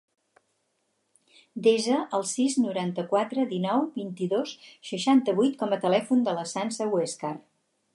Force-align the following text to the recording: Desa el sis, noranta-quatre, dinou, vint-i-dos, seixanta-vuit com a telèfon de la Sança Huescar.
Desa 1.67 1.99
el 2.19 2.25
sis, 2.31 2.57
noranta-quatre, 2.65 3.45
dinou, 3.55 3.87
vint-i-dos, 4.01 4.57
seixanta-vuit 4.93 5.59
com 5.65 5.77
a 5.77 5.83
telèfon 5.89 6.29
de 6.31 6.39
la 6.41 6.53
Sança 6.57 6.95
Huescar. 6.95 7.37